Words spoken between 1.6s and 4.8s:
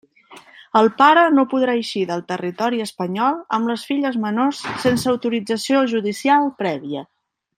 eixir del territori espanyol amb les filles menors